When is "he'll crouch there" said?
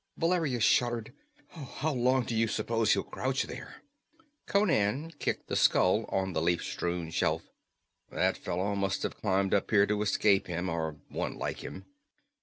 2.93-3.83